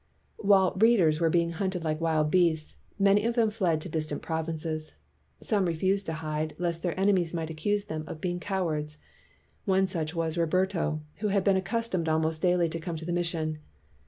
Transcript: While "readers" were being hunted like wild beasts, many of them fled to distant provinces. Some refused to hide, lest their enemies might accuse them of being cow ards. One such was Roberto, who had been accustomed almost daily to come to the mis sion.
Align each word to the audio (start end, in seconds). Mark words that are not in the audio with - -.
While 0.37 0.73
"readers" 0.79 1.19
were 1.19 1.29
being 1.29 1.51
hunted 1.51 1.83
like 1.83 2.01
wild 2.01 2.31
beasts, 2.31 2.75
many 2.97 3.23
of 3.23 3.35
them 3.35 3.51
fled 3.51 3.81
to 3.81 3.87
distant 3.89 4.23
provinces. 4.23 4.93
Some 5.41 5.65
refused 5.67 6.07
to 6.07 6.13
hide, 6.25 6.55
lest 6.57 6.81
their 6.81 6.99
enemies 6.99 7.35
might 7.35 7.51
accuse 7.51 7.83
them 7.83 8.05
of 8.07 8.19
being 8.19 8.39
cow 8.39 8.65
ards. 8.65 8.97
One 9.65 9.87
such 9.87 10.15
was 10.15 10.39
Roberto, 10.39 11.01
who 11.17 11.27
had 11.27 11.43
been 11.43 11.55
accustomed 11.55 12.09
almost 12.09 12.41
daily 12.41 12.67
to 12.69 12.79
come 12.79 12.95
to 12.95 13.05
the 13.05 13.13
mis 13.13 13.27
sion. 13.27 13.59